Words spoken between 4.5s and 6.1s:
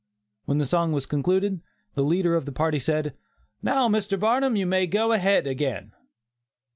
you may go ahead again."